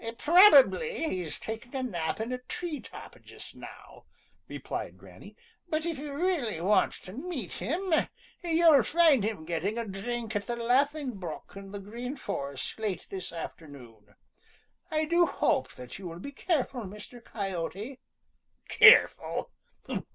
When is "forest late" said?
12.15-13.05